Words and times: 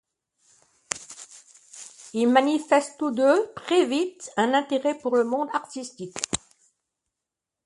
Ils 2.13 2.25
manifestent 2.25 2.97
tous 2.97 3.11
deux, 3.11 3.53
très 3.55 3.85
vite 3.85 4.31
un 4.35 4.55
intérêt 4.55 4.97
pour 4.97 5.15
le 5.15 5.23
monde 5.23 5.49
artistique. 5.53 6.17